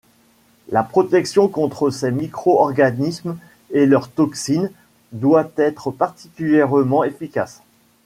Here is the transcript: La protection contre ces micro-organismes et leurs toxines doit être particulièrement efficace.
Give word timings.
La 0.69 0.81
protection 0.81 1.47
contre 1.47 1.91
ces 1.91 2.09
micro-organismes 2.09 3.37
et 3.69 3.85
leurs 3.85 4.09
toxines 4.09 4.71
doit 5.11 5.51
être 5.57 5.91
particulièrement 5.91 7.03
efficace. 7.03 7.61